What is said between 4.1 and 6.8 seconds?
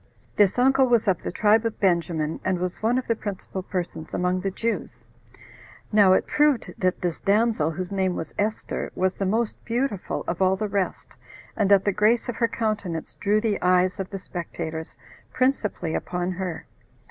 among the Jews. Now it proved